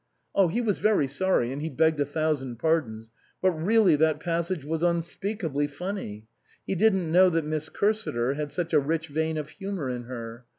[0.49, 4.81] He was very sorry, and he begged a thousand pardons; but, really, that passage was
[4.81, 6.25] unspeakably funny.
[6.65, 10.45] He didn't know that Miss Cursiter had such a rich vein of humour in her.